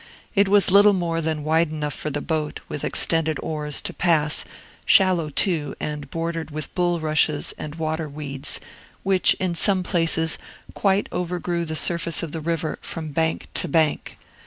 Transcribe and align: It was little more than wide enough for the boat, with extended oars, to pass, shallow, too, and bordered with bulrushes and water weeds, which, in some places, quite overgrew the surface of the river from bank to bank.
It 0.33 0.47
was 0.47 0.71
little 0.71 0.93
more 0.93 1.21
than 1.21 1.43
wide 1.43 1.69
enough 1.69 1.93
for 1.93 2.09
the 2.09 2.21
boat, 2.21 2.59
with 2.67 2.83
extended 2.83 3.37
oars, 3.43 3.83
to 3.83 3.93
pass, 3.93 4.43
shallow, 4.83 5.29
too, 5.29 5.75
and 5.79 6.09
bordered 6.09 6.49
with 6.49 6.73
bulrushes 6.73 7.53
and 7.55 7.75
water 7.75 8.09
weeds, 8.09 8.59
which, 9.03 9.35
in 9.35 9.53
some 9.53 9.83
places, 9.83 10.39
quite 10.73 11.07
overgrew 11.11 11.65
the 11.65 11.75
surface 11.75 12.23
of 12.23 12.31
the 12.31 12.41
river 12.41 12.79
from 12.81 13.09
bank 13.11 13.45
to 13.53 13.67
bank. 13.67 14.17